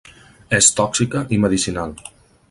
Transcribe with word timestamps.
És 0.59 0.69
tòxica 0.79 1.21
i 1.37 1.39
medicinal. 1.43 1.93